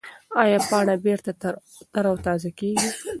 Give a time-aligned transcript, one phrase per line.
[0.41, 1.31] ایا پاڼه بېرته
[1.95, 2.89] تر او تازه کېږي؟